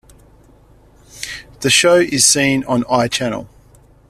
The 1.59 1.69
show 1.69 1.97
is 1.97 2.25
seen 2.25 2.63
on 2.63 2.81
iChannel. 2.85 3.47